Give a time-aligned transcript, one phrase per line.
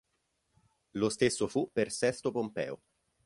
[0.93, 2.81] Lo stesso fu per Sesto Pompeo.